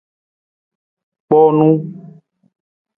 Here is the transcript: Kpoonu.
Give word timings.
Kpoonu. 1.25 1.67